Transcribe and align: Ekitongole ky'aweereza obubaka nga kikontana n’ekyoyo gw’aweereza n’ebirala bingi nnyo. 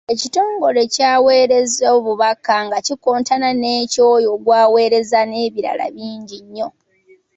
Ekitongole 0.13 0.81
ky'aweereza 0.93 1.85
obubaka 1.97 2.55
nga 2.65 2.77
kikontana 2.85 3.49
n’ekyoyo 3.61 4.31
gw’aweereza 4.43 5.19
n’ebirala 5.25 5.85
bingi 5.95 6.37
nnyo. 6.43 6.67